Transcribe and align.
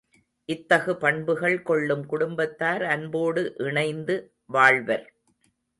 இத்தகு 0.49 0.93
பண்புகள் 0.97 1.57
கொள்ளும் 1.61 2.05
குடும்பத்தார் 2.05 2.83
அன்போடு 2.85 3.53
இணைந்து 3.57 4.17
வாழ்வர். 4.45 5.07